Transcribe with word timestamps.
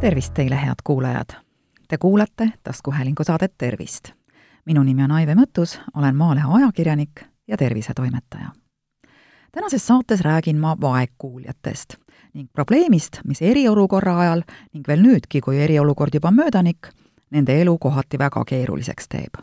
tervist 0.00 0.34
teile, 0.34 0.54
head 0.54 0.74
kuulajad! 0.84 1.28
Te 1.88 1.98
kuulate 1.98 2.52
taskuhäälingu 2.62 3.24
saadet 3.24 3.52
Tervist. 3.58 4.08
minu 4.64 4.82
nimi 4.82 5.02
on 5.02 5.10
Aive 5.10 5.34
Mõttus, 5.34 5.80
olen 5.96 6.16
Maalehe 6.16 6.46
ajakirjanik 6.52 7.20
ja 7.48 7.56
tervisetoimetaja. 7.56 8.50
tänases 9.52 9.86
saates 9.86 10.20
räägin 10.20 10.56
ma 10.56 10.76
vaegkuuljatest 10.80 11.94
ning 12.34 12.48
probleemist, 12.52 13.20
mis 13.24 13.42
eriolukorra 13.42 14.18
ajal 14.20 14.42
ning 14.72 14.88
veel 14.88 15.02
nüüdki, 15.02 15.40
kui 15.40 15.62
eriolukord 15.62 16.14
juba 16.14 16.30
möödanik, 16.30 16.88
nende 17.30 17.60
elu 17.62 17.78
kohati 17.78 18.18
väga 18.18 18.44
keeruliseks 18.44 19.08
teeb. 19.08 19.34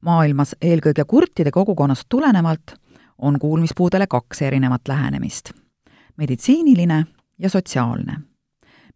maailmas 0.00 0.56
eelkõige 0.62 1.04
kurtide 1.04 1.50
kogukonnast 1.50 2.04
tulenevalt 2.08 2.74
on 3.18 3.38
kuulmispuudele 3.38 4.06
kaks 4.06 4.42
erinevat 4.42 4.88
lähenemist. 4.88 5.50
meditsiiniline 6.16 7.06
ja 7.38 7.50
sotsiaalne 7.50 8.29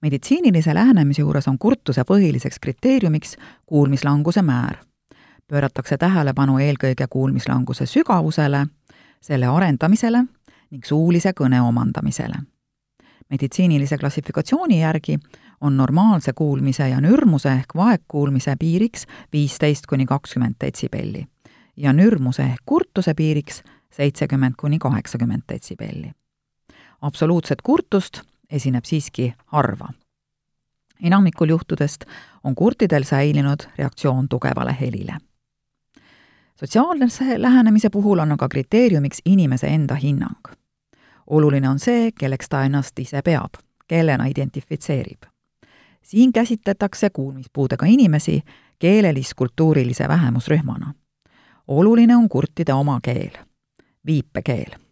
meditsiinilise 0.04 0.74
lähenemise 0.74 1.22
juures 1.22 1.48
on 1.48 1.58
kurtuse 1.58 2.02
põhiliseks 2.02 2.58
kriteeriumiks 2.60 3.36
kuulmislanguse 3.66 4.42
määr. 4.42 4.76
pööratakse 5.48 5.96
tähelepanu 5.96 6.58
eelkõige 6.58 7.06
kuulmislanguse 7.10 7.86
sügavusele, 7.86 8.66
selle 9.20 9.46
arendamisele 9.46 10.24
ning 10.70 10.84
suulise 10.84 11.32
kõne 11.40 11.60
omandamisele. 11.60 12.34
meditsiinilise 13.30 13.98
klassifikatsiooni 13.98 14.80
järgi 14.80 15.18
on 15.60 15.76
normaalse 15.76 16.32
kuulmise 16.32 16.88
ja 16.88 17.00
nürmuse 17.00 17.52
ehk 17.52 17.74
vaegkuulmise 17.74 18.56
piiriks 18.60 19.06
viisteist 19.32 19.86
kuni 19.86 20.06
kakskümmend 20.06 20.54
detsibelli 20.60 21.26
ja 21.76 21.92
nürmuse 21.92 22.42
ehk 22.42 22.62
kurtuse 22.66 23.14
piiriks 23.14 23.62
seitsekümmend 23.90 24.54
kuni 24.60 24.78
kaheksakümmend 24.78 25.42
detsibelli. 25.48 26.12
absoluutset 27.00 27.62
kurtust 27.62 28.33
esineb 28.54 28.84
siiski 28.84 29.34
harva. 29.46 29.88
enamikul 31.02 31.48
juhtudest 31.48 32.04
on 32.44 32.54
kurtidel 32.54 33.02
säilinud 33.02 33.60
reaktsioon 33.78 34.28
tugevale 34.28 34.76
helile. 34.80 35.16
sotsiaalse 36.60 37.42
lähenemise 37.42 37.90
puhul 37.90 38.18
on 38.18 38.32
aga 38.32 38.48
kriteeriumiks 38.48 39.18
inimese 39.24 39.66
enda 39.66 39.94
hinnang. 39.94 40.44
oluline 41.26 41.68
on 41.68 41.78
see, 41.78 42.12
kelleks 42.18 42.48
ta 42.48 42.64
ennast 42.64 42.98
ise 42.98 43.22
peab, 43.22 43.54
kellena 43.86 44.26
identifitseerib. 44.26 45.22
siin 46.02 46.32
käsitletakse 46.32 47.10
kuulmispuudega 47.10 47.86
inimesi 47.86 48.42
keelelis-kultuurilise 48.78 50.08
vähemusrühmana. 50.08 50.94
oluline 51.68 52.16
on 52.16 52.28
kurtide 52.28 52.72
oma 52.72 53.00
keel, 53.02 53.32
viipekeel 54.06 54.83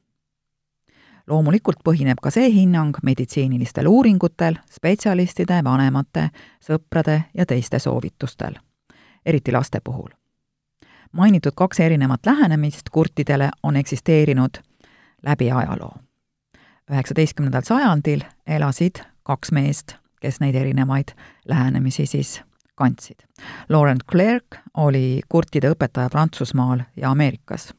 loomulikult 1.26 1.82
põhineb 1.84 2.20
ka 2.22 2.30
see 2.30 2.50
hinnang 2.52 2.96
meditsiinilistel 3.02 3.86
uuringutel, 3.86 4.58
spetsialistide, 4.70 5.60
vanemate, 5.64 6.28
sõprade 6.60 7.22
ja 7.34 7.46
teiste 7.46 7.78
soovitustel, 7.78 8.58
eriti 9.26 9.52
laste 9.52 9.80
puhul. 9.84 10.10
mainitud 11.12 11.52
kaks 11.54 11.80
erinevat 11.80 12.26
lähenemist 12.26 12.88
kurtidele 12.90 13.50
on 13.62 13.76
eksisteerinud 13.76 14.58
läbi 15.22 15.50
ajaloo. 15.50 15.94
üheksateistkümnendal 16.90 17.62
sajandil 17.62 18.22
elasid 18.46 19.04
kaks 19.22 19.52
meest, 19.52 19.94
kes 20.20 20.40
neid 20.40 20.54
erinevaid 20.54 21.14
lähenemisi 21.48 22.06
siis 22.06 22.42
kandsid. 22.74 23.20
Laurent 23.68 24.02
Clerc 24.10 24.58
oli 24.76 25.20
kurtide 25.28 25.70
õpetaja 25.70 26.10
Prantsusmaal 26.10 26.80
ja 26.96 27.10
Ameerikas 27.10 27.72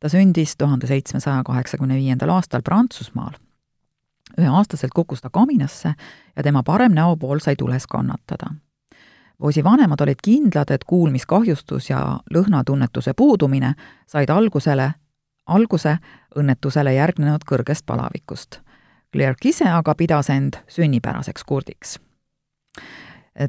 ta 0.00 0.08
sündis 0.08 0.56
tuhande 0.56 0.86
seitsmesaja 0.86 1.42
kaheksakümne 1.44 1.94
viiendal 1.94 2.28
aastal 2.28 2.62
Prantsusmaal. 2.64 3.32
üheaastaselt 4.38 4.92
kukkus 4.94 5.20
ta 5.20 5.30
kaminasse 5.30 5.94
ja 6.36 6.42
tema 6.42 6.62
parem 6.62 6.92
näopool 6.92 7.38
sai 7.38 7.56
tules 7.56 7.86
kannatada. 7.86 8.46
poisi 9.38 9.64
vanemad 9.64 10.00
olid 10.00 10.18
kindlad, 10.24 10.70
et 10.70 10.84
kuulmiskahjustus 10.84 11.90
ja 11.90 12.18
lõhnatunnetuse 12.34 13.12
puudumine 13.16 13.74
said 14.06 14.28
algusele, 14.28 14.92
alguse 15.46 15.98
õnnetusele 16.36 16.92
järgnenud 16.94 17.44
kõrgest 17.48 17.86
palavikust. 17.86 18.60
Clerc 19.12 19.44
ise 19.44 19.64
aga 19.64 19.94
pidas 19.94 20.30
end 20.30 20.56
sünnipäraseks 20.68 21.44
kurdiks. 21.44 21.98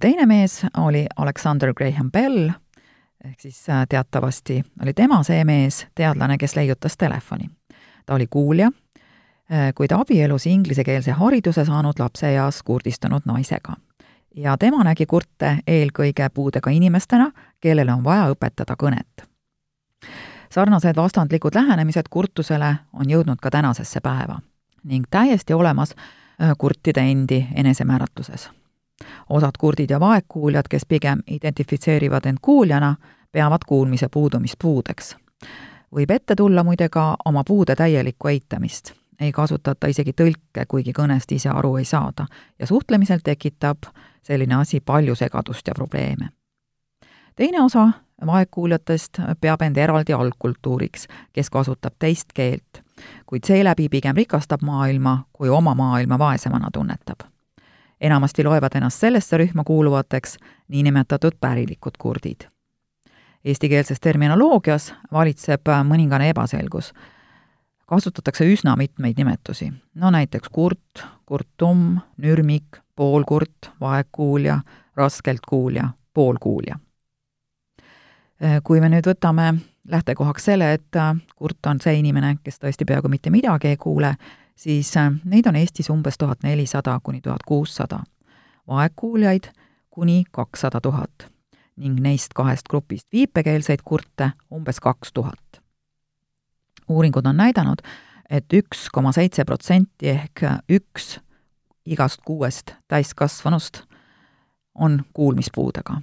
teine 0.02 0.26
mees 0.26 0.66
oli 0.78 1.08
Alexander 1.18 1.74
Graham 1.74 2.12
Bell, 2.12 2.50
ehk 3.26 3.40
siis 3.40 3.70
äh, 3.70 3.86
teatavasti 3.90 4.64
oli 4.84 4.94
tema 4.94 5.24
see 5.24 5.44
mees, 5.46 5.88
teadlane, 5.96 6.38
kes 6.38 6.56
leiutas 6.56 6.98
telefoni. 6.98 7.50
ta 8.06 8.14
oli 8.14 8.28
kuulja, 8.30 8.72
äh, 9.52 9.74
kuid 9.76 9.92
abielus 9.92 10.46
inglisekeelse 10.46 11.12
hariduse 11.12 11.66
saanud 11.66 12.00
lapseeas 12.00 12.64
kurdistunud 12.64 13.22
naisega. 13.26 13.74
ja 14.36 14.58
tema 14.58 14.84
nägi 14.84 15.06
kurte 15.06 15.58
eelkõige 15.68 16.30
puudega 16.34 16.70
inimestena, 16.70 17.32
kellele 17.60 17.94
on 17.94 18.04
vaja 18.04 18.30
õpetada 18.32 18.76
kõnet. 18.84 19.28
sarnased 20.50 20.96
vastandlikud 20.96 21.56
lähenemised 21.56 22.10
kurtusele 22.10 22.76
on 22.94 23.10
jõudnud 23.10 23.38
ka 23.42 23.50
tänasesse 23.50 24.00
päeva 24.02 24.40
ning 24.84 25.06
täiesti 25.10 25.54
olemas 25.54 25.96
äh, 25.96 26.52
kurtide 26.58 27.02
endi 27.02 27.48
enesemääratluses 27.56 28.50
osad 29.30 29.58
kurdid 29.60 29.90
ja 29.90 30.00
vaegkuuljad, 30.00 30.68
kes 30.70 30.86
pigem 30.86 31.20
identifitseerivad 31.28 32.26
end 32.26 32.38
kuuljana, 32.42 32.96
peavad 33.32 33.62
kuulmise 33.68 34.10
puudumist 34.10 34.56
puudeks. 34.62 35.16
võib 35.96 36.12
ette 36.12 36.36
tulla 36.36 36.64
muide 36.64 36.90
ka 36.90 37.16
oma 37.26 37.44
puude 37.44 37.76
täielikku 37.76 38.28
eitamist. 38.28 38.94
ei 39.20 39.32
kasutata 39.32 39.88
isegi 39.88 40.12
tõlke, 40.12 40.66
kuigi 40.68 40.94
kõnest 41.00 41.32
ise 41.32 41.50
aru 41.50 41.76
ei 41.76 41.86
saada 41.86 42.26
ja 42.60 42.68
suhtlemisel 42.68 43.20
tekitab 43.24 43.78
selline 44.24 44.56
asi 44.56 44.80
palju 44.80 45.16
segadust 45.16 45.68
ja 45.68 45.74
probleeme. 45.74 46.30
teine 47.36 47.62
osa 47.62 47.92
vaegkuuljatest 48.26 49.20
peab 49.42 49.62
end 49.62 49.78
eraldi 49.78 50.14
algkultuuriks, 50.14 51.08
kes 51.34 51.50
kasutab 51.50 51.94
teist 52.00 52.34
keelt, 52.34 52.84
kuid 53.26 53.44
seeläbi 53.44 53.90
pigem 53.90 54.16
rikastab 54.16 54.62
maailma, 54.62 55.26
kui 55.34 55.50
oma 55.50 55.76
maailma 55.76 56.20
vaesemana 56.20 56.70
tunnetab 56.74 57.31
enamasti 58.02 58.44
loevad 58.44 58.76
ennast 58.76 59.00
sellesse 59.00 59.38
rühma 59.38 59.64
kuuluvateks 59.64 60.38
niinimetatud 60.68 61.32
pärilikud 61.40 61.98
kurdid. 62.00 62.42
Eestikeelses 63.46 64.00
terminoloogias 64.00 64.94
valitseb 65.12 65.70
mõningane 65.84 66.30
ebaselgus. 66.30 66.94
kasutatakse 67.86 68.46
üsna 68.54 68.76
mitmeid 68.78 69.18
nimetusi, 69.18 69.74
no 69.96 70.12
näiteks 70.12 70.50
kurt, 70.50 71.04
kurtum, 71.26 72.00
nürmik, 72.18 72.78
poolkurt, 72.96 73.72
vaegkuulja, 73.82 74.60
raskelt 74.96 75.40
kuulja, 75.50 75.90
poolkuulja. 76.14 76.80
kui 78.64 78.80
me 78.82 78.90
nüüd 78.90 79.06
võtame 79.06 79.54
lähtekohaks 79.88 80.46
selle, 80.46 80.74
et 80.74 80.98
kurt 81.36 81.66
on 81.66 81.82
see 81.82 82.00
inimene, 82.00 82.36
kes 82.44 82.60
tõesti 82.60 82.86
peaaegu 82.86 83.10
mitte 83.10 83.30
midagi 83.30 83.68
ei 83.68 83.78
kuule, 83.78 84.16
siis 84.56 84.98
äh, 84.98 85.12
neid 85.26 85.48
on 85.48 85.56
Eestis 85.56 85.90
umbes 85.90 86.18
tuhat 86.18 86.44
nelisada 86.44 87.00
kuni 87.04 87.22
tuhat 87.22 87.44
kuussada, 87.48 88.00
vaegkuuljaid 88.68 89.52
kuni 89.90 90.24
kakssada 90.32 90.82
tuhat 90.82 91.28
ning 91.76 92.00
neist 92.00 92.34
kahest 92.36 92.68
grupist 92.70 93.08
viipekeelseid 93.12 93.80
kurte 93.86 94.32
umbes 94.54 94.80
kaks 94.80 95.14
tuhat. 95.14 95.62
uuringud 96.90 97.26
on 97.26 97.38
näidanud 97.38 97.82
et, 98.32 98.54
üks 98.54 98.88
koma 98.94 99.12
seitse 99.16 99.46
protsenti 99.46 100.10
ehk 100.12 100.46
üks 100.72 101.18
igast 101.86 102.24
kuuest 102.26 102.76
täiskasvanust 102.88 103.84
on 104.76 105.02
kuulmispuudega. 105.14 106.02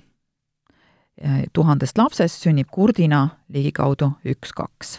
tuhandest 1.52 1.98
lapsest 1.98 2.42
sünnib 2.42 2.68
kurdina 2.70 3.28
ligikaudu 3.48 4.12
üks-kaks 4.24 4.98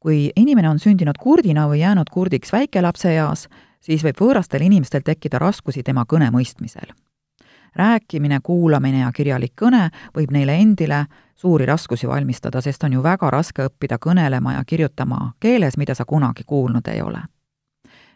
kui 0.00 0.30
inimene 0.36 0.68
on 0.68 0.78
sündinud 0.78 1.18
kurdina 1.18 1.66
või 1.68 1.80
jäänud 1.80 2.10
kurdiks 2.10 2.52
väikelapseeas, 2.52 3.48
siis 3.80 4.04
võib 4.04 4.20
võõrastel 4.20 4.62
inimestel 4.62 5.02
tekkida 5.04 5.38
raskusi 5.38 5.82
tema 5.82 6.04
kõne 6.08 6.30
mõistmisel. 6.30 6.94
rääkimine, 7.76 8.40
kuulamine 8.42 8.98
ja 8.98 9.12
kirjalik 9.12 9.52
kõne 9.62 9.90
võib 10.16 10.30
neile 10.30 10.54
endile 10.54 11.06
suuri 11.36 11.66
raskusi 11.66 12.08
valmistada, 12.08 12.60
sest 12.60 12.84
on 12.84 12.92
ju 12.92 13.02
väga 13.02 13.30
raske 13.30 13.62
õppida 13.62 13.98
kõnelema 13.98 14.52
ja 14.52 14.64
kirjutama 14.64 15.32
keeles, 15.40 15.76
mida 15.76 15.94
sa 15.94 16.04
kunagi 16.04 16.42
kuulnud 16.46 16.88
ei 16.88 17.02
ole. 17.02 17.18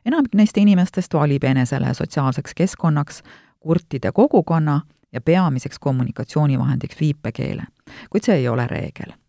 enamik 0.06 0.34
neist 0.34 0.56
inimestest 0.56 1.14
valib 1.14 1.44
enesele 1.44 1.94
sotsiaalseks 1.94 2.54
keskkonnaks 2.54 3.22
kurtide 3.60 4.12
kogukonna 4.12 4.80
ja 5.12 5.20
peamiseks 5.20 5.78
kommunikatsioonivahendiks 5.78 7.00
viipekeele, 7.00 7.62
kuid 8.10 8.22
see 8.24 8.34
ei 8.34 8.48
ole 8.48 8.66
reegel 8.66 9.21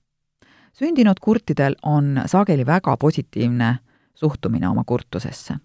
sündinud 0.73 1.19
kurtidel 1.21 1.75
on 1.83 2.21
sageli 2.25 2.65
väga 2.65 2.97
positiivne 2.97 3.77
suhtumine 4.15 4.69
oma 4.69 4.83
kurtusesse. 4.83 5.55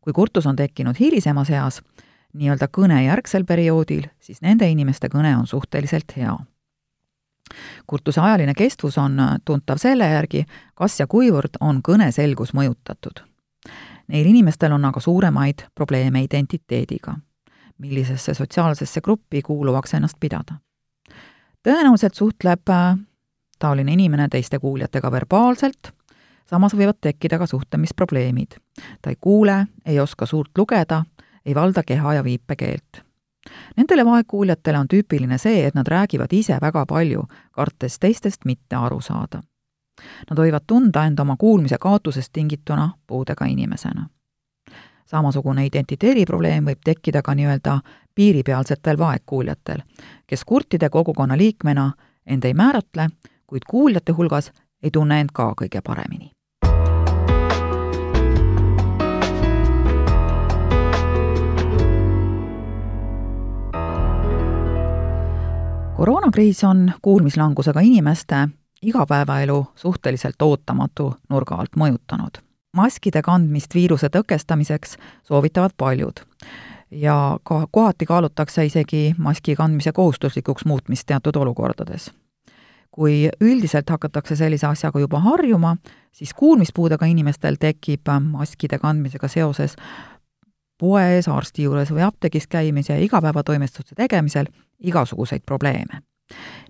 kui 0.00 0.12
kurtus 0.12 0.46
on 0.46 0.56
tekkinud 0.56 0.94
hilisemas 1.00 1.50
eas, 1.50 1.82
nii-öelda 2.32 2.66
kõnejärgsel 2.66 3.44
perioodil, 3.44 4.08
siis 4.20 4.40
nende 4.42 4.66
inimeste 4.68 5.08
kõne 5.08 5.36
on 5.36 5.46
suhteliselt 5.46 6.16
hea. 6.16 6.38
kurtuse 7.86 8.20
ajaline 8.20 8.54
kestvus 8.54 8.98
on 8.98 9.20
tuntav 9.44 9.78
selle 9.78 10.04
järgi, 10.04 10.44
kas 10.74 11.00
ja 11.00 11.06
kuivõrd 11.06 11.60
on 11.60 11.82
kõne 11.82 12.12
selgus 12.12 12.54
mõjutatud. 12.54 13.22
Neil 14.08 14.26
inimestel 14.26 14.72
on 14.72 14.84
aga 14.84 15.00
suuremaid 15.00 15.62
probleeme 15.74 16.22
identiteediga, 16.22 17.14
millisesse 17.78 18.34
sotsiaalsesse 18.34 19.00
gruppi 19.00 19.42
kuuluvaks 19.42 19.94
ennast 19.94 20.16
pidada. 20.20 20.54
tõenäoliselt 21.62 22.14
suhtleb 22.14 22.68
taoline 23.62 23.94
inimene 23.94 24.26
teiste 24.28 24.58
kuuljatega 24.58 25.12
verbaalselt, 25.12 25.92
samas 26.50 26.74
võivad 26.74 26.98
tekkida 27.00 27.38
ka 27.38 27.46
suhtlemisprobleemid. 27.46 28.58
ta 29.02 29.10
ei 29.10 29.16
kuule, 29.20 29.66
ei 29.86 30.00
oska 30.00 30.26
suurt 30.26 30.58
lugeda, 30.58 31.04
ei 31.46 31.54
valda 31.54 31.82
keha- 31.82 32.14
ja 32.14 32.24
viipekeelt 32.24 33.02
Nendele 33.76 34.04
vaegkuuljatele 34.04 34.78
on 34.78 34.86
tüüpiline 34.88 35.38
see, 35.38 35.66
et 35.66 35.74
nad 35.74 35.88
räägivad 35.88 36.32
ise 36.32 36.58
väga 36.60 36.84
palju, 36.86 37.24
kartes 37.50 37.98
teistest 37.98 38.44
mitte 38.44 38.76
aru 38.76 39.00
saada. 39.00 39.42
Nad 40.30 40.38
võivad 40.38 40.66
tunda 40.66 41.04
end 41.06 41.18
oma 41.18 41.36
kuulmise 41.36 41.78
kaotusest 41.78 42.32
tingituna 42.32 42.90
puudega 43.06 43.44
inimesena. 43.44 44.08
samasugune 45.12 45.66
identiteediprobleem 45.66 46.64
võib 46.64 46.78
tekkida 46.84 47.20
ka 47.22 47.34
nii-öelda 47.34 47.80
piiripealsetel 48.14 48.98
vaegkuuljatel, 48.98 49.82
kes 50.26 50.44
kurtide 50.44 50.88
kogukonna 50.88 51.36
liikmena 51.36 51.92
end 52.26 52.44
ei 52.44 52.54
määratle, 52.54 53.08
kuid 53.52 53.68
kuuljate 53.70 54.12
hulgas 54.12 54.52
ei 54.82 54.90
tunne 54.90 55.20
end 55.20 55.28
ka 55.36 55.52
kõige 55.60 55.82
paremini 55.84 56.30
koroonakriis 65.96 66.64
on 66.64 66.92
kuulmislangusega 67.02 67.80
inimeste 67.80 68.48
igapäevaelu 68.82 69.66
suhteliselt 69.74 70.42
ootamatu 70.42 71.14
nurga 71.28 71.54
alt 71.54 71.76
mõjutanud. 71.76 72.40
maskide 72.76 73.22
kandmist 73.22 73.74
viiruse 73.74 74.08
tõkestamiseks 74.08 74.96
soovitavad 75.22 75.70
paljud 75.76 76.24
ja 76.90 77.38
ka 77.44 77.66
kohati 77.70 78.06
kaalutakse 78.06 78.66
isegi 78.66 79.14
maski 79.18 79.56
kandmise 79.56 79.92
kohustuslikuks 79.92 80.64
muutmist 80.64 81.06
teatud 81.06 81.36
olukordades. 81.36 82.12
Kui 82.92 83.28
üldiselt 83.40 83.90
hakatakse 83.90 84.36
sellise 84.36 84.66
asjaga 84.68 85.00
juba 85.00 85.20
harjuma, 85.24 85.76
siis 86.12 86.34
kuulmispuudega 86.36 87.08
inimestel 87.08 87.56
tekib 87.60 88.10
maskide 88.20 88.78
kandmisega 88.78 89.28
seoses 89.32 89.76
poes, 90.78 91.28
arsti 91.28 91.62
juures 91.62 91.92
või 91.94 92.04
apteegis 92.04 92.46
käimise 92.50 92.92
ja 92.92 93.04
igapäevatoimetuste 93.04 93.94
tegemisel 93.96 94.50
igasuguseid 94.80 95.42
probleeme. 95.46 96.02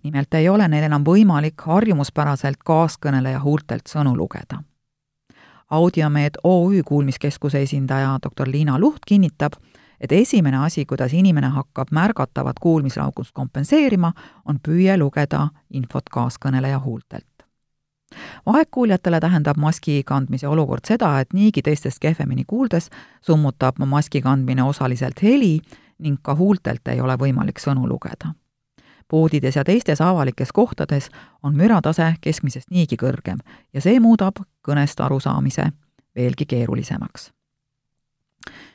nimelt 0.02 0.34
ei 0.34 0.48
ole 0.48 0.66
neil 0.68 0.82
enam 0.82 1.04
võimalik 1.06 1.62
harjumuspäraselt 1.66 2.58
kaaskõneleja 2.64 3.40
huultelt 3.40 3.86
sõnu 3.86 4.16
lugeda. 4.16 4.62
Audiomeed 5.70 6.40
OÜ 6.44 6.82
kuulmiskeskuse 6.84 7.62
esindaja 7.62 8.18
doktor 8.22 8.48
Liina 8.48 8.78
Luht 8.78 9.06
kinnitab, 9.06 9.52
et 10.02 10.12
esimene 10.12 10.58
asi, 10.66 10.84
kuidas 10.84 11.12
inimene 11.14 11.48
hakkab 11.54 11.92
märgatavat 11.94 12.58
kuulmislaugust 12.60 13.30
kompenseerima, 13.34 14.12
on 14.44 14.58
püüe 14.68 14.96
lugeda 14.98 15.48
infot 15.70 16.10
kaaskõneleja 16.10 16.80
huultelt 16.82 17.32
vaegkuuljatele 18.46 19.20
tähendab 19.20 19.56
maski 19.56 20.02
kandmise 20.06 20.48
olukord 20.48 20.84
seda, 20.88 21.20
et 21.20 21.32
niigi 21.32 21.62
teistest 21.62 21.98
kehvemini 22.00 22.44
kuuldes 22.46 22.90
summutab 23.20 23.78
maski 23.78 24.20
kandmine 24.20 24.62
osaliselt 24.62 25.22
heli 25.22 25.60
ning 25.98 26.18
ka 26.22 26.34
huultelt 26.34 26.88
ei 26.88 27.00
ole 27.00 27.16
võimalik 27.16 27.60
sõnu 27.60 27.88
lugeda. 27.88 28.34
poodides 29.08 29.56
ja 29.56 29.64
teistes 29.64 30.00
avalikes 30.00 30.52
kohtades 30.52 31.08
on 31.42 31.56
müratase 31.56 32.14
keskmisest 32.20 32.70
niigi 32.70 32.96
kõrgem 32.96 33.38
ja 33.72 33.80
see 33.80 34.00
muudab 34.00 34.40
kõnest 34.68 35.04
arusaamise 35.04 35.72
veelgi 36.16 36.46
keerulisemaks 36.46 37.32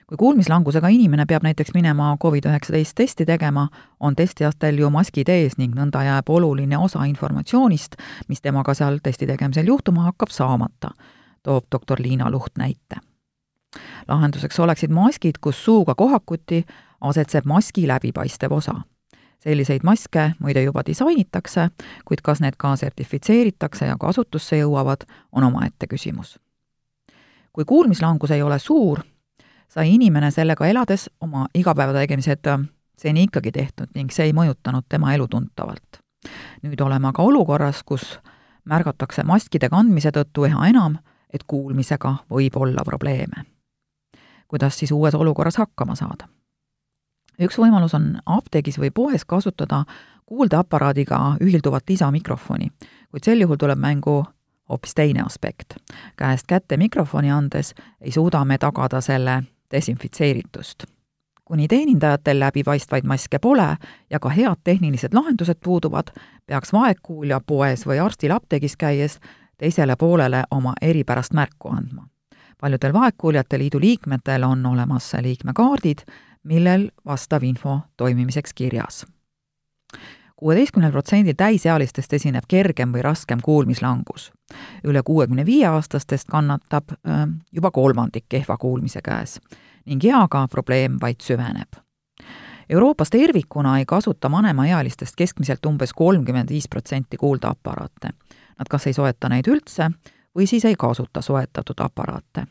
kui 0.07 0.18
kuulmislangusega 0.18 0.88
inimene 0.88 1.25
peab 1.25 1.44
näiteks 1.44 1.74
minema 1.74 2.18
Covid-19 2.24 2.92
testi 2.95 3.25
tegema, 3.25 3.68
on 4.00 4.15
testijatel 4.15 4.77
ju 4.80 4.89
maskid 4.89 5.30
ees 5.30 5.57
ning 5.57 5.75
nõnda 5.75 6.04
jääb 6.04 6.30
oluline 6.30 6.77
osa 6.77 7.04
informatsioonist, 7.04 7.95
mis 8.27 8.42
temaga 8.42 8.74
seal 8.74 9.01
testi 9.04 9.27
tegemisel 9.27 9.68
juhtuma 9.68 10.06
hakkab, 10.07 10.31
saamata, 10.31 10.94
toob 11.44 11.65
doktor 11.71 12.00
Liina 12.00 12.31
Luht 12.31 12.56
näite. 12.57 13.04
lahenduseks 14.07 14.59
oleksid 14.59 14.89
maskid, 14.89 15.36
kus 15.42 15.65
suuga 15.65 15.95
kohakuti 15.95 16.65
asetseb 17.01 17.45
maski 17.45 17.88
läbipaistev 17.88 18.51
osa. 18.51 18.75
selliseid 19.39 19.83
maske 19.83 20.31
muide 20.39 20.63
juba 20.63 20.81
disainitakse, 20.86 21.69
kuid 22.06 22.21
kas 22.24 22.39
need 22.39 22.53
ka 22.57 22.75
sertifitseeritakse 22.75 23.86
ja 23.86 23.98
kasutusse 24.00 24.57
jõuavad, 24.57 25.03
on 25.31 25.44
omaette 25.44 25.88
küsimus. 25.88 26.39
kui 27.53 27.65
kuulmislangus 27.65 28.31
ei 28.31 28.42
ole 28.42 28.60
suur, 28.60 29.00
sai 29.67 29.93
inimene 29.93 30.31
sellega 30.31 30.67
elades 30.67 31.09
oma 31.21 31.47
igapäevategemised 31.53 32.47
seni 32.97 33.23
ikkagi 33.23 33.51
tehtud 33.51 33.93
ning 33.95 34.11
see 34.11 34.29
ei 34.29 34.33
mõjutanud 34.33 34.87
tema 34.89 35.13
elu 35.13 35.27
tuntavalt. 35.27 36.01
nüüd 36.63 36.81
oleme 36.81 37.07
aga 37.07 37.23
olukorras, 37.23 37.83
kus 37.83 38.19
märgatakse 38.65 39.23
maskide 39.23 39.69
kandmise 39.69 40.11
tõttu 40.11 40.47
üha 40.47 40.67
enam, 40.67 40.97
et 41.33 41.43
kuulmisega 41.47 42.15
võib 42.29 42.57
olla 42.57 42.83
probleeme. 42.85 43.45
kuidas 44.47 44.79
siis 44.79 44.91
uues 44.91 45.15
olukorras 45.15 45.57
hakkama 45.57 45.95
saada? 45.95 46.27
üks 47.39 47.57
võimalus 47.57 47.93
on 47.93 48.17
apteegis 48.25 48.79
või 48.79 48.91
poes 48.91 49.25
kasutada 49.25 49.83
kuuldeaparaadiga 50.25 51.37
ühilduvat 51.41 51.83
lisamikrofoni, 51.89 52.71
kuid 53.11 53.23
sel 53.23 53.41
juhul 53.41 53.55
tuleb 53.55 53.79
mängu 53.79 54.25
hoopis 54.69 54.95
teine 54.95 55.21
aspekt. 55.21 55.75
käest 56.17 56.47
kätte 56.47 56.77
mikrofoni 56.77 57.31
andes 57.31 57.73
ei 58.01 58.11
suuda 58.11 58.45
me 58.45 58.57
tagada 58.57 59.01
selle 59.01 59.43
desinfitseeritust. 59.71 60.83
kuni 61.45 61.67
teenindajatel 61.67 62.39
läbipaistvaid 62.39 63.03
maske 63.03 63.39
pole 63.39 63.77
ja 64.09 64.19
ka 64.19 64.29
head 64.29 64.59
tehnilised 64.63 65.13
lahendused 65.13 65.57
puuduvad, 65.63 66.07
peaks 66.45 66.73
vaegkuulja 66.73 67.41
poes 67.47 67.87
või 67.87 67.99
arstil 68.03 68.31
apteegis 68.31 68.77
käies 68.77 69.19
teisele 69.57 69.95
poolele 69.95 70.43
oma 70.51 70.73
eripärast 70.81 71.33
märku 71.33 71.69
andma. 71.69 72.07
paljudel 72.61 72.93
Vaegkuuljate 72.93 73.57
Liidu 73.57 73.79
liikmetel 73.79 74.43
on 74.43 74.65
olemas 74.65 75.13
liikmekaardid, 75.21 75.99
millel 76.43 76.89
vastav 77.05 77.43
info 77.43 77.79
toimimiseks 77.97 78.53
kirjas 78.53 79.05
kuueteistkümnel 80.38 80.92
protsendil 80.92 81.34
täisealistest 81.38 82.13
esineb 82.13 82.45
kergem 82.48 82.94
või 82.94 83.01
raskem 83.01 83.39
kuulmislangus. 83.44 84.32
üle 84.84 85.01
kuuekümne 85.03 85.46
viie 85.46 85.67
aastastest 85.67 86.27
kannatab 86.29 86.84
juba 87.51 87.72
kolmandik 87.72 88.25
kehva 88.29 88.58
kuulmise 88.58 89.01
käes 89.01 89.39
ning 89.86 90.03
eaga 90.06 90.48
probleem 90.48 90.98
vaid 91.01 91.22
süveneb. 91.22 91.79
Euroopas 92.70 93.10
tervikuna 93.10 93.79
ei 93.79 93.86
kasuta 93.86 94.32
vanemaealistest 94.32 95.15
keskmiselt 95.15 95.65
umbes 95.65 95.94
kolmkümmend 95.94 96.50
viis 96.50 96.67
protsenti 96.70 97.17
kuuldeaparaate. 97.17 98.10
Nad 98.60 98.67
kas 98.70 98.88
ei 98.88 98.94
soeta 98.94 99.29
neid 99.29 99.48
üldse 99.48 99.89
või 100.38 100.48
siis 100.48 100.65
ei 100.65 100.75
kasuta 100.75 101.22
soetatud 101.22 101.79
aparaate. 101.79 102.46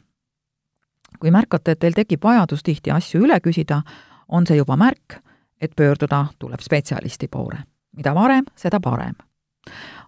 kui 1.20 1.30
märkate, 1.30 1.70
et 1.70 1.78
teil 1.78 1.92
tekib 1.92 2.24
vajadus 2.24 2.62
tihti 2.62 2.90
asju 2.90 3.22
üle 3.24 3.40
küsida, 3.40 3.82
on 4.28 4.46
see 4.46 4.56
juba 4.56 4.76
märk, 4.76 5.22
et 5.60 5.72
pöörduda 5.76 6.26
tuleb 6.38 6.60
spetsialisti 6.60 7.28
poole 7.28 7.58
mida 7.96 8.14
varem, 8.14 8.44
seda 8.56 8.80
parem. 8.80 9.14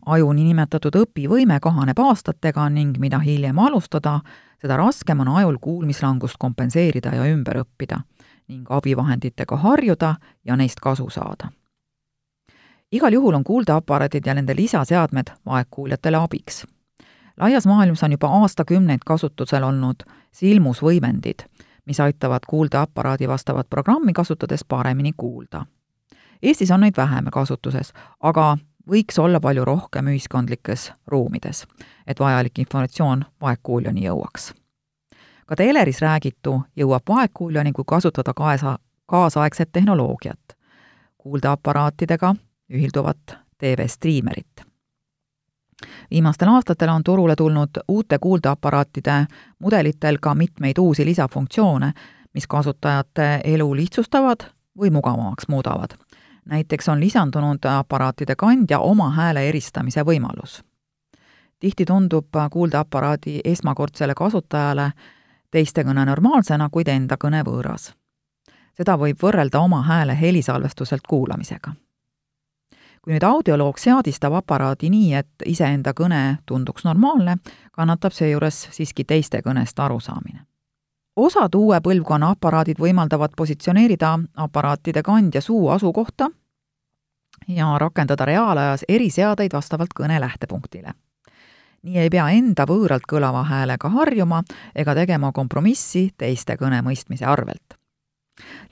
aju 0.07 0.33
niinimetatud 0.33 0.95
õpivõime 0.97 1.59
kahaneb 1.61 1.99
aastatega 1.99 2.69
ning 2.73 2.97
mida 2.99 3.19
hiljem 3.19 3.59
alustada, 3.59 4.21
seda 4.61 4.77
raskem 4.77 5.21
on 5.21 5.29
ajul 5.29 5.59
kuulmislangust 5.61 6.37
kompenseerida 6.39 7.15
ja 7.15 7.27
ümber 7.33 7.61
õppida 7.65 8.01
ning 8.49 8.71
abivahenditega 8.71 9.57
harjuda 9.57 10.15
ja 10.45 10.57
neist 10.57 10.81
kasu 10.81 11.11
saada. 11.11 11.51
igal 12.93 13.13
juhul 13.13 13.35
on 13.35 13.45
kuuldeaparaadid 13.45 14.27
ja 14.27 14.35
nende 14.35 14.57
lisaseadmed 14.57 15.31
vaegkuuljatele 15.47 16.17
abiks. 16.17 16.67
laias 17.41 17.67
maailmas 17.67 18.03
on 18.03 18.13
juba 18.13 18.29
aastakümneid 18.29 19.01
kasutusel 19.07 19.63
olnud 19.63 20.03
silmusvõimendid, 20.33 21.45
mis 21.85 22.01
aitavad 22.01 22.41
kuuldeaparaadi 22.49 23.29
vastavat 23.29 23.71
programmi 23.71 24.13
kasutades 24.13 24.65
paremini 24.65 25.13
kuulda 25.17 25.67
Eestis 26.43 26.71
on 26.71 26.81
neid 26.81 26.97
vähem 26.97 27.27
kasutuses, 27.33 27.93
aga 28.21 28.57
võiks 28.89 29.19
olla 29.19 29.41
palju 29.41 29.65
rohkem 29.65 30.07
ühiskondlikes 30.07 30.93
ruumides, 31.07 31.67
et 32.07 32.21
vajalik 32.21 32.59
informatsioon 32.59 33.25
vaegkuuljani 33.41 34.07
jõuaks. 34.07 34.55
ka 35.47 35.57
teleris 35.57 36.01
räägitu 36.01 36.63
jõuab 36.77 37.03
vaegkuuljani, 37.09 37.73
kui 37.73 37.85
kasutada 37.87 38.35
kaasa, 38.35 38.79
kaasaegset 39.07 39.73
tehnoloogiat, 39.73 40.57
kuuldeaparaatidega 41.19 42.35
ühilduvat 42.71 43.39
TV-striimerit. 43.59 44.63
viimastel 46.11 46.49
aastatel 46.49 46.89
on 46.89 47.05
turule 47.05 47.37
tulnud 47.37 47.71
uute 47.89 48.19
kuuldeaparaatide 48.19 49.27
mudelitel 49.59 50.19
ka 50.21 50.35
mitmeid 50.35 50.79
uusi 50.79 51.05
lisafunktsioone, 51.05 51.93
mis 52.35 52.47
kasutajate 52.47 53.41
elu 53.45 53.77
lihtsustavad 53.77 54.47
või 54.79 54.91
mugavamaks 54.91 55.49
muudavad 55.49 56.08
näiteks 56.49 56.89
on 56.89 57.01
lisandunud 57.01 57.65
aparaatide 57.65 58.37
kandja 58.37 58.79
oma 58.79 59.11
hääle 59.11 59.49
eristamise 59.49 60.03
võimalus. 60.03 60.65
tihti 61.59 61.85
tundub 61.85 62.27
kuuldeaparaadi 62.51 63.41
esmakordsele 63.45 64.15
kasutajale 64.15 64.93
teiste 65.51 65.83
kõne 65.83 66.05
normaalsena, 66.07 66.69
kuid 66.69 66.89
enda 66.89 67.17
kõne 67.25 67.43
võõras. 67.45 67.93
seda 68.75 68.97
võib 68.99 69.23
võrrelda 69.23 69.61
oma 69.61 69.83
hääle 69.83 70.21
helisalvestuselt 70.21 71.07
kuulamisega. 71.09 71.73
kui 73.03 73.13
nüüd 73.13 73.25
audioloog 73.25 73.79
seadistab 73.79 74.33
aparaadi 74.33 74.91
nii, 74.91 75.15
et 75.15 75.47
iseenda 75.47 75.93
kõne 75.93 76.39
tunduks 76.47 76.85
normaalne, 76.85 77.37
kannatab 77.73 78.13
seejuures 78.13 78.69
siiski 78.71 79.05
teiste 79.05 79.43
kõnest 79.43 79.79
arusaamine 79.79 80.48
osad 81.19 81.55
uue 81.55 81.81
põlvkonna 81.83 82.31
aparaadid 82.35 82.79
võimaldavad 82.81 83.35
positsioneerida 83.37 84.19
aparaatide 84.37 85.03
kandja 85.03 85.41
suu 85.41 85.69
asukohta 85.75 86.31
ja 87.49 87.79
rakendada 87.79 88.25
reaalajas 88.25 88.85
eriseadeid 88.89 89.53
vastavalt 89.53 89.95
kõne 90.01 90.21
lähtepunktile. 90.21 90.93
nii 91.83 91.99
ei 91.99 92.11
pea 92.11 92.29
enda 92.35 92.65
võõralt 92.67 93.07
kõlava 93.09 93.45
häälega 93.45 93.89
harjuma 93.89 94.43
ega 94.75 94.95
tegema 94.95 95.33
kompromissi 95.33 96.11
teiste 96.19 96.57
kõne 96.57 96.83
mõistmise 96.83 97.27
arvelt. 97.27 97.75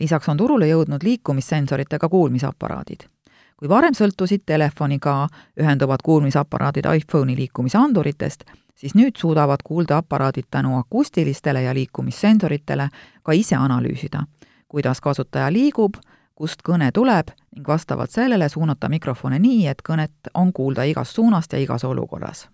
lisaks 0.00 0.28
on 0.28 0.36
turule 0.36 0.68
jõudnud 0.68 1.02
liikumissensoritega 1.02 2.08
kuulmisaparaadid. 2.08 3.08
kui 3.56 3.68
varem 3.68 3.94
sõltusid 3.94 4.42
telefoniga 4.46 5.28
ühenduvad 5.60 6.02
kuulmisaparaadid 6.04 6.84
iPhone'i 6.94 7.36
liikumisanduritest, 7.36 8.44
siis 8.76 8.94
nüüd 8.94 9.16
suudavad 9.16 9.64
kuuldeaparaadid 9.64 10.44
tänu 10.50 10.78
akustilistele 10.78 11.62
ja 11.62 11.74
liikumissensoritele 11.74 12.88
ka 13.22 13.32
ise 13.32 13.56
analüüsida, 13.56 14.22
kuidas 14.68 15.00
kasutaja 15.00 15.52
liigub, 15.52 15.94
kust 16.34 16.62
kõne 16.62 16.90
tuleb 16.92 17.32
ning 17.56 17.68
vastavalt 17.68 18.10
sellele 18.10 18.48
suunata 18.48 18.88
mikrofone 18.88 19.38
nii, 19.38 19.66
et 19.66 19.82
kõnet 19.88 20.30
on 20.34 20.52
kuulda 20.52 20.84
igast 20.84 21.16
suunast 21.16 21.52
ja 21.52 21.58
igas 21.58 21.84
olukorras. 21.84 22.48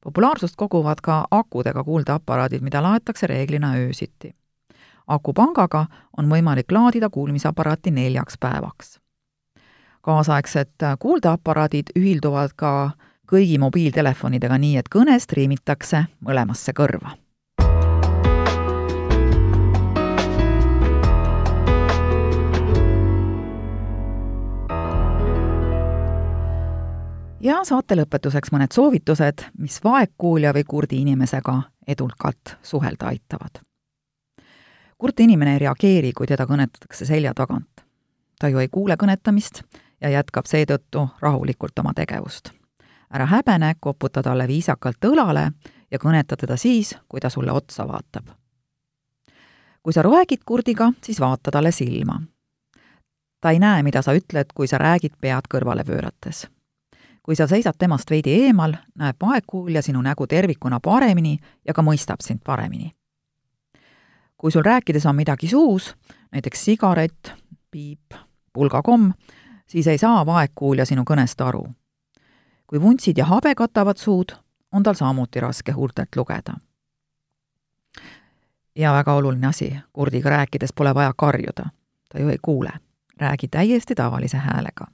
populaarsust 0.00 0.56
koguvad 0.56 1.00
ka 1.02 1.26
akudega 1.30 1.84
kuuldeaparaadid, 1.84 2.62
mida 2.62 2.82
laetakse 2.82 3.26
reeglina 3.26 3.74
öösiti. 3.74 4.34
akupangaga 5.06 5.86
on 6.18 6.28
võimalik 6.30 6.72
laadida 6.72 7.10
kuulmisaparaati 7.10 7.90
neljaks 7.90 8.38
päevaks. 8.40 9.00
kaasaegsed 10.02 10.98
kuuldeaparaadid 10.98 11.86
ühilduvad 11.98 12.50
ka 12.56 12.90
kõigi 13.28 13.58
mobiiltelefonidega 13.58 14.58
nii, 14.58 14.76
et 14.76 14.88
kõne 14.92 15.18
striimitakse 15.20 16.04
mõlemasse 16.20 16.72
kõrva 16.76 17.16
ja 27.42 27.60
saate 27.66 27.96
lõpetuseks 27.98 28.52
mõned 28.54 28.74
soovitused, 28.74 29.46
mis 29.58 29.80
vaegkuulja 29.84 30.52
või 30.54 30.64
kurdi 30.68 31.02
inimesega 31.02 31.58
edukalt 31.86 32.56
suhelda 32.62 33.10
aitavad. 33.10 33.62
kurt 34.98 35.20
inimene 35.20 35.52
ei 35.52 35.58
reageeri, 35.58 36.12
kui 36.12 36.26
teda 36.26 36.46
kõnetatakse 36.46 37.06
selja 37.06 37.34
tagant. 37.34 37.82
ta 38.38 38.48
ju 38.48 38.58
ei 38.58 38.68
kuule 38.68 38.96
kõnetamist 38.96 39.62
ja 40.00 40.08
jätkab 40.08 40.46
seetõttu 40.46 41.08
rahulikult 41.20 41.78
oma 41.78 41.94
tegevust. 41.94 42.61
Ära 43.12 43.26
häbene, 43.26 43.74
koputa 43.80 44.22
talle 44.22 44.46
viisakalt 44.48 45.04
õlale 45.04 45.50
ja 45.90 45.98
kõneta 45.98 46.36
teda 46.36 46.56
siis, 46.56 46.96
kui 47.08 47.20
ta 47.20 47.30
sulle 47.30 47.52
otsa 47.52 47.88
vaatab. 47.88 48.30
kui 49.82 49.92
sa 49.92 50.02
räägid 50.02 50.44
kurdiga, 50.46 50.92
siis 51.02 51.20
vaata 51.20 51.50
talle 51.50 51.72
silma. 51.72 52.22
ta 53.40 53.50
ei 53.50 53.58
näe, 53.58 53.82
mida 53.82 54.02
sa 54.02 54.12
ütled, 54.12 54.52
kui 54.54 54.66
sa 54.66 54.78
räägid 54.78 55.12
pead 55.20 55.48
kõrvale 55.48 55.84
pöörates 55.84 56.46
kui 57.22 57.36
sa 57.36 57.46
seisad 57.46 57.78
temast 57.78 58.10
veidi 58.10 58.34
eemal, 58.46 58.74
näeb 58.98 59.16
vaegkuulja 59.22 59.82
sinu 59.82 60.02
nägu 60.02 60.26
tervikuna 60.26 60.80
paremini 60.80 61.36
ja 61.66 61.74
ka 61.74 61.82
mõistab 61.82 62.20
sind 62.20 62.42
paremini. 62.44 62.92
kui 64.36 64.50
sul 64.50 64.62
rääkides 64.62 65.06
on 65.06 65.16
midagi 65.16 65.48
suus, 65.48 65.94
näiteks 66.32 66.64
sigaret, 66.64 67.32
piip, 67.70 68.14
pulgakomm, 68.52 69.12
siis 69.66 69.86
ei 69.86 69.98
saa 69.98 70.26
vaegkuulja 70.26 70.84
sinu 70.84 71.04
kõnest 71.06 71.44
aru. 71.46 71.62
Kui 72.72 72.80
vuntsid 72.80 73.18
ja 73.18 73.24
habe 73.28 73.54
katavad 73.54 73.96
suud, 74.00 74.32
on 74.72 74.82
tal 74.82 74.94
samuti 74.94 75.40
raske 75.40 75.72
huultelt 75.72 76.16
lugeda. 76.16 76.54
ja 78.76 78.92
väga 78.92 79.14
oluline 79.14 79.46
asi, 79.46 79.76
kurdiga 79.92 80.30
rääkides 80.30 80.72
pole 80.72 80.94
vaja 80.94 81.12
karjuda, 81.16 81.68
ta 82.08 82.18
ju 82.18 82.28
ei 82.28 82.38
kuule. 82.42 82.70
räägi 83.20 83.48
täiesti 83.48 83.94
tavalise 83.94 84.36
häälega 84.36 84.86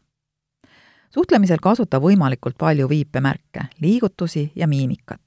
suhtlemisel 1.15 1.59
kasuta 1.63 2.01
võimalikult 2.01 2.59
palju 2.59 2.89
viipemärke, 2.89 3.61
liigutusi 3.81 4.53
ja 4.57 4.69
miimikat. 4.69 5.21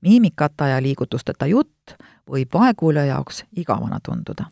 miimikata 0.00 0.66
ja 0.66 0.82
liigutusteta 0.82 1.46
jutt 1.46 1.96
võib 2.30 2.54
vaegkuulja 2.54 3.04
jaoks 3.04 3.44
igavana 3.56 3.98
tunduda. 4.00 4.44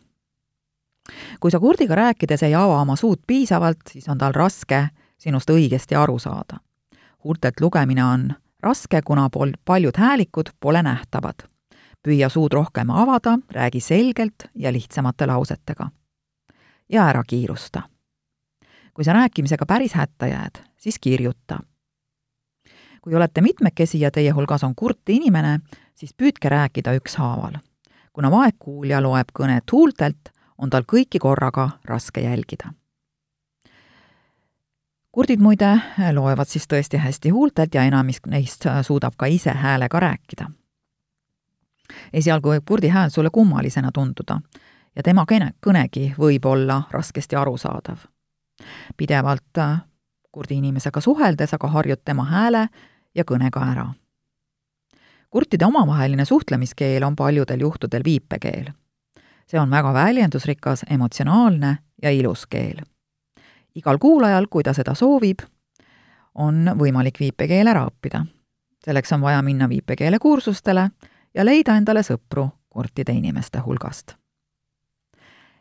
kui 1.39 1.51
sa 1.51 1.59
kurdiga 1.59 1.95
rääkides 1.95 2.43
ei 2.43 2.55
ava 2.55 2.81
oma 2.81 2.95
suud 2.95 3.19
piisavalt, 3.27 3.87
siis 3.91 4.09
on 4.09 4.17
tal 4.17 4.33
raske 4.33 4.87
sinust 5.17 5.49
õigesti 5.49 5.95
aru 5.95 6.19
saada. 6.19 6.59
Huultelt 7.23 7.59
lugemine 7.61 8.05
on 8.05 8.33
raske, 8.63 9.01
kuna 9.01 9.29
pol-, 9.29 9.57
paljud 9.65 9.97
häälikud 9.97 10.49
pole 10.59 10.83
nähtavad. 10.83 11.47
püüa 12.03 12.29
suud 12.29 12.53
rohkem 12.53 12.89
avada, 12.89 13.37
räägi 13.51 13.79
selgelt 13.79 14.43
ja 14.55 14.73
lihtsamate 14.73 15.25
lausetega. 15.25 15.89
ja 16.89 17.07
ära 17.07 17.23
kiirusta 17.27 17.81
kui 18.93 19.03
sa 19.03 19.13
rääkimisega 19.13 19.65
päris 19.65 19.93
hätta 19.93 20.27
jääd, 20.27 20.61
siis 20.77 20.99
kirjuta. 20.99 21.59
kui 23.01 23.15
olete 23.15 23.41
mitmekesi 23.41 23.99
ja 23.99 24.11
teie 24.11 24.31
hulgas 24.31 24.63
on 24.63 24.75
kurt 24.75 25.09
inimene, 25.09 25.59
siis 25.95 26.13
püüdke 26.13 26.49
rääkida 26.49 26.93
ükshaaval. 26.93 27.57
kuna 28.13 28.31
vaegkuulja 28.31 29.01
loeb 29.01 29.29
kõnet 29.39 29.71
huultelt, 29.71 30.29
on 30.57 30.69
tal 30.69 30.83
kõiki 30.83 31.19
korraga 31.19 31.69
raske 31.85 32.21
jälgida. 32.21 32.73
Kurdid 35.13 35.39
muide 35.39 35.77
loevad 36.11 36.49
siis 36.49 36.65
tõesti 36.67 36.97
hästi 36.97 37.29
huultelt 37.29 37.75
ja 37.75 37.83
enamik 37.83 38.27
neist 38.27 38.65
suudab 38.81 39.13
ka 39.17 39.25
ise 39.25 39.51
häälega 39.51 39.99
rääkida. 39.99 40.49
esialgu 42.13 42.49
võib 42.49 42.65
kurdi 42.65 42.87
hääl 42.87 43.09
sulle 43.09 43.29
kummalisena 43.29 43.91
tunduda 43.91 44.41
ja 44.95 45.03
tema 45.03 45.25
kõne, 45.29 45.53
kõnegi 45.61 46.13
võib 46.17 46.45
olla 46.45 46.83
raskesti 46.91 47.35
arusaadav 47.35 47.97
pidevalt 48.97 49.57
äh, 49.57 49.81
kurdi 50.31 50.57
inimesega 50.57 51.01
suheldes 51.01 51.53
aga 51.53 51.67
harjud 51.67 52.01
tema 52.05 52.25
hääle 52.25 52.67
ja 53.15 53.23
kõnega 53.23 53.65
ära. 53.71 53.87
kurtide 55.29 55.65
omavaheline 55.65 56.25
suhtlemiskeel 56.25 57.03
on 57.03 57.15
paljudel 57.15 57.59
juhtudel 57.59 58.03
viipekeel. 58.03 58.71
see 59.47 59.59
on 59.59 59.69
väga 59.69 59.93
väljendusrikas, 59.93 60.85
emotsionaalne 60.89 61.77
ja 62.01 62.09
ilus 62.09 62.45
keel. 62.45 62.81
Igal 63.75 63.97
kuulajal, 63.97 64.47
kui 64.49 64.63
ta 64.63 64.73
seda 64.73 64.93
soovib, 64.93 65.39
on 66.35 66.65
võimalik 66.79 67.19
viipekeel 67.19 67.67
ära 67.67 67.87
õppida. 67.87 68.25
selleks 68.85 69.13
on 69.13 69.21
vaja 69.21 69.41
minna 69.41 69.69
viipekeele 69.69 70.19
kursustele 70.19 70.89
ja 71.33 71.45
leida 71.45 71.77
endale 71.77 72.01
sõpru 72.03 72.49
kurtide 72.69 73.11
inimeste 73.11 73.59
hulgast. 73.59 74.15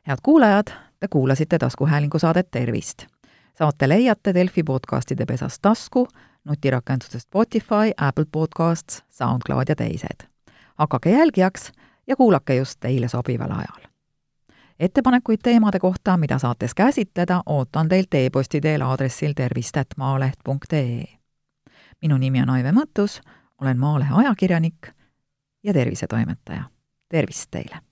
head 0.06 0.18
kuulajad, 0.22 0.72
Te 1.02 1.08
kuulasite 1.08 1.58
taskuhäälingu 1.58 2.18
saadet 2.18 2.50
Tervist. 2.50 3.06
saate 3.58 3.88
leiate 3.88 4.34
Delfi 4.34 4.62
podcastide 4.62 5.26
pesast 5.26 5.58
tasku, 5.62 6.08
nutirakendusest 6.44 7.28
Spotify, 7.28 7.90
Apple 7.96 8.24
Podcasts, 8.32 9.04
SoundCloud 9.10 9.64
ja 9.68 9.76
teised. 9.76 10.26
hakake 10.74 11.10
jälgijaks 11.10 11.72
ja 12.06 12.16
kuulake 12.16 12.54
just 12.54 12.80
teile 12.80 13.08
sobival 13.08 13.50
ajal. 13.50 13.91
Ettepanekuid 14.82 15.38
teemade 15.42 15.78
kohta, 15.78 16.16
mida 16.16 16.38
saates 16.38 16.74
käsitleda, 16.74 17.42
ootan 17.46 17.88
teilt 17.88 18.14
e-posti 18.14 18.60
teel 18.60 18.82
aadressil 18.82 19.32
tervist.maaleht.ee. 19.36 21.04
minu 22.02 22.18
nimi 22.18 22.42
on 22.42 22.50
Aive 22.50 22.72
Mõttus, 22.72 23.20
olen 23.60 23.78
Maalehe 23.78 24.14
ajakirjanik 24.14 24.90
ja 25.62 25.72
tervisetoimetaja. 25.72 26.62
tervist 27.08 27.50
teile! 27.50 27.91